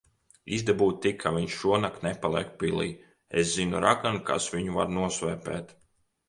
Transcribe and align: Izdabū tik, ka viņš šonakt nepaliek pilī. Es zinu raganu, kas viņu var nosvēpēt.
Izdabū 0.57 0.85
tik, 1.01 1.17
ka 1.23 1.33
viņš 1.35 1.57
šonakt 1.57 2.01
nepaliek 2.07 2.55
pilī. 2.63 2.87
Es 3.43 3.53
zinu 3.59 3.83
raganu, 3.85 4.23
kas 4.31 4.49
viņu 4.57 4.75
var 4.81 4.91
nosvēpēt. 4.97 5.77